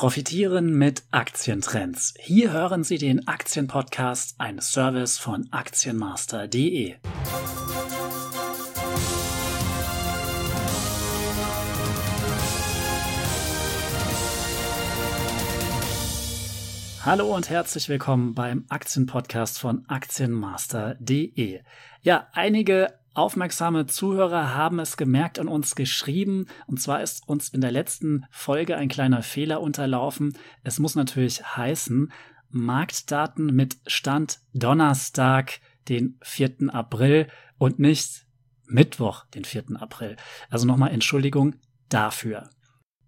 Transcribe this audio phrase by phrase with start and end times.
[0.00, 2.14] Profitieren mit Aktientrends.
[2.18, 6.94] Hier hören Sie den Aktienpodcast, ein Service von Aktienmaster.de.
[17.04, 21.60] Hallo und herzlich willkommen beim Aktienpodcast von Aktienmaster.de.
[22.00, 26.46] Ja, einige Aufmerksame Zuhörer haben es gemerkt und uns geschrieben.
[26.66, 30.38] Und zwar ist uns in der letzten Folge ein kleiner Fehler unterlaufen.
[30.64, 32.10] Es muss natürlich heißen,
[32.48, 35.60] Marktdaten mit Stand Donnerstag,
[35.90, 36.72] den 4.
[36.72, 38.24] April und nicht
[38.64, 39.64] Mittwoch, den 4.
[39.78, 40.16] April.
[40.48, 41.56] Also nochmal Entschuldigung
[41.90, 42.48] dafür.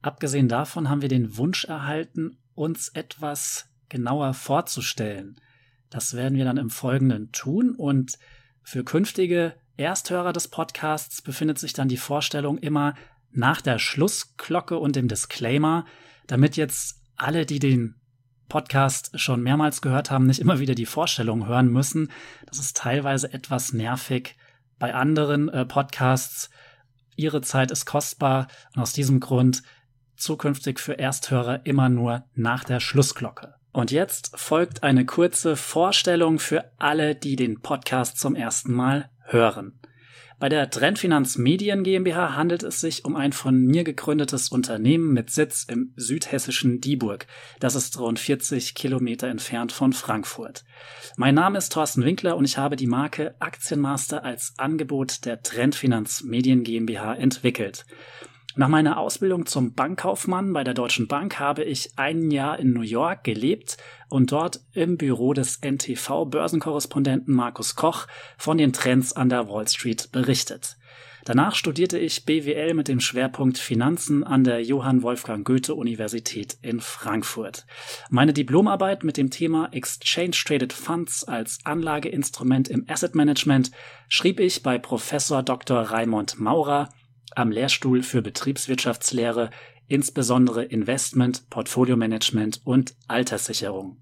[0.03, 5.41] Abgesehen davon haben wir den Wunsch erhalten, uns etwas genauer vorzustellen.
[5.89, 8.19] Das werden wir dann im Folgenden tun und
[8.63, 12.95] für künftige Ersthörer des Podcasts befindet sich dann die Vorstellung immer
[13.31, 15.85] nach der Schlussglocke und dem Disclaimer,
[16.27, 17.95] damit jetzt alle, die den
[18.49, 22.11] Podcast schon mehrmals gehört haben, nicht immer wieder die Vorstellung hören müssen.
[22.47, 24.37] Das ist teilweise etwas nervig.
[24.79, 26.51] Bei anderen äh, Podcasts,
[27.17, 29.63] ihre Zeit ist kostbar und aus diesem Grund
[30.17, 33.55] zukünftig für Ersthörer immer nur nach der Schlussglocke.
[33.73, 39.79] Und jetzt folgt eine kurze Vorstellung für alle, die den Podcast zum ersten Mal hören.
[40.43, 45.31] Bei der Trendfinanz Medien GmbH handelt es sich um ein von mir gegründetes Unternehmen mit
[45.31, 47.29] Sitz im südhessischen Dieburg.
[47.61, 50.65] Das ist rund 40 Kilometer entfernt von Frankfurt.
[51.17, 56.25] Mein Name ist Thorsten Winkler und ich habe die Marke Aktienmaster als Angebot der Trendfinanz
[56.25, 57.87] Medien GmbH entwickelt.
[58.55, 62.83] Nach meiner Ausbildung zum Bankkaufmann bei der Deutschen Bank habe ich ein Jahr in New
[62.83, 63.79] York gelebt
[64.11, 70.13] und dort im Büro des NTV-Börsenkorrespondenten Markus Koch von den Trends an der Wall Street
[70.13, 70.77] berichtet.
[71.25, 76.81] Danach studierte ich BWL mit dem Schwerpunkt Finanzen an der Johann Wolfgang Goethe Universität in
[76.81, 77.65] Frankfurt.
[78.11, 83.71] Meine Diplomarbeit mit dem Thema Exchange Traded Funds als Anlageinstrument im Asset Management
[84.09, 85.81] schrieb ich bei Professor Dr.
[85.81, 86.89] Raimond Maurer
[87.37, 89.51] am Lehrstuhl für Betriebswirtschaftslehre,
[89.89, 93.99] insbesondere Investment, Portfolio-Management und Alterssicherung.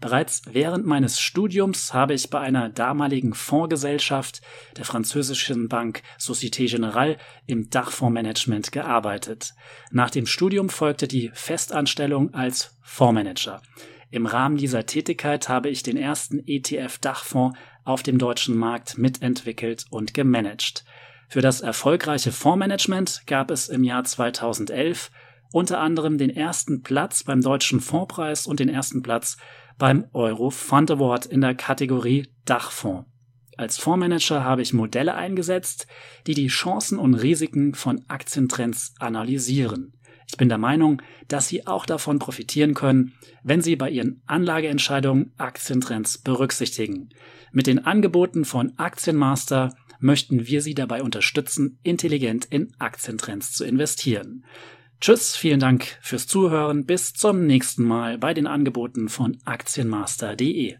[0.00, 4.42] Bereits während meines Studiums habe ich bei einer damaligen Fondsgesellschaft
[4.76, 7.16] der französischen Bank Société Générale
[7.46, 9.54] im Dachfondsmanagement gearbeitet.
[9.90, 13.62] Nach dem Studium folgte die Festanstellung als Fondsmanager.
[14.10, 20.14] Im Rahmen dieser Tätigkeit habe ich den ersten ETF-Dachfonds auf dem deutschen Markt mitentwickelt und
[20.14, 20.84] gemanagt.
[21.28, 25.10] Für das erfolgreiche Fondsmanagement gab es im Jahr 2011
[25.52, 29.36] unter anderem den ersten Platz beim Deutschen Fondspreis und den ersten Platz
[29.78, 33.08] beim Euro Fund Award in der Kategorie Dachfonds.
[33.56, 35.86] Als Fondsmanager habe ich Modelle eingesetzt,
[36.26, 39.94] die die Chancen und Risiken von Aktientrends analysieren.
[40.28, 45.32] Ich bin der Meinung, dass Sie auch davon profitieren können, wenn Sie bei Ihren Anlageentscheidungen
[45.38, 47.10] Aktientrends berücksichtigen.
[47.52, 54.44] Mit den Angeboten von Aktienmaster möchten wir Sie dabei unterstützen, intelligent in Aktientrends zu investieren.
[55.00, 56.86] Tschüss, vielen Dank fürs Zuhören.
[56.86, 60.76] Bis zum nächsten Mal bei den Angeboten von Aktienmaster.de.